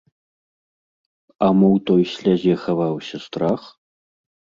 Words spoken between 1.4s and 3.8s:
А мо ў той слязе хаваўся страх?